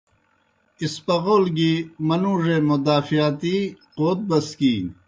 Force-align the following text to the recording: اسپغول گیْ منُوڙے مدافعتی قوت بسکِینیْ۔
اسپغول 0.85 1.43
گیْ 1.57 1.73
منُوڙے 2.07 2.57
مدافعتی 2.69 3.57
قوت 3.97 4.19
بسکِینیْ۔ 4.29 4.91